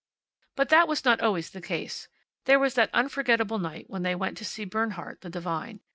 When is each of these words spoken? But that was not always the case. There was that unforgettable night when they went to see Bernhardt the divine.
But 0.55 0.69
that 0.69 0.87
was 0.87 1.05
not 1.05 1.21
always 1.21 1.51
the 1.51 1.61
case. 1.61 2.07
There 2.45 2.57
was 2.57 2.73
that 2.73 2.89
unforgettable 2.91 3.59
night 3.59 3.87
when 3.87 4.01
they 4.01 4.15
went 4.15 4.35
to 4.39 4.45
see 4.45 4.65
Bernhardt 4.65 5.21
the 5.21 5.29
divine. 5.29 5.81